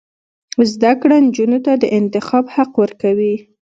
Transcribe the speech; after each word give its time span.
زده 0.71 0.91
کړه 1.01 1.15
نجونو 1.25 1.57
ته 1.65 1.73
د 1.77 1.83
انتخاب 1.99 2.45
حق 2.55 2.71
ورکوي. 2.81 3.35